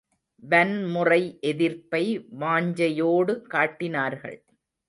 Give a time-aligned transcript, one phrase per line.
[0.43, 1.19] வன்முறை
[1.41, 2.01] எதிர்ப்பை
[2.39, 4.37] வாஞ்சையோடு காட்டினார்கள்.